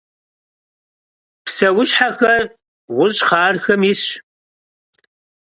[1.45, 2.41] Псэущхьэхэр
[2.95, 4.03] гъущӏхъархэм исщ.